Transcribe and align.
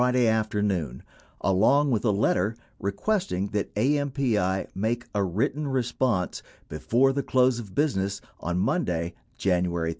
705 0.01 0.19
day 0.23 0.27
afternoon 0.35 1.03
along 1.41 1.91
with 1.91 2.03
a 2.03 2.09
letter 2.09 2.55
requesting 2.79 3.49
that 3.49 3.69
AMP 3.77 4.17
I 4.35 4.65
make 4.73 5.05
a 5.13 5.23
writ 5.23 5.53
ten 5.53 5.67
response 5.67 6.41
before 6.69 7.13
the 7.13 7.21
close 7.21 7.59
of 7.59 7.75
business 7.75 8.19
on 8.39 8.57
Monday, 8.57 9.13
January 9.37 9.89
31. 9.89 9.89